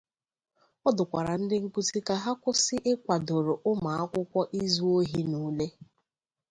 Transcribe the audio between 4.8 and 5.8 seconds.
ohi n'ule.